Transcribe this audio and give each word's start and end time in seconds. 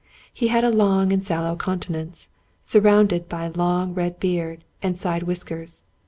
He 0.33 0.47
had 0.47 0.63
a 0.63 0.71
long 0.71 1.13
and 1.13 1.23
sallow 1.23 1.55
countenance, 1.55 2.27
surrounded 2.63 3.29
by 3.29 3.45
a 3.45 3.51
long 3.51 3.93
red 3.93 4.19
beard 4.19 4.63
and 4.81 4.97
side 4.97 5.21
whiskers. 5.21 5.83